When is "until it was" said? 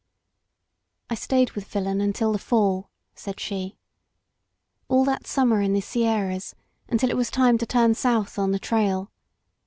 6.87-7.29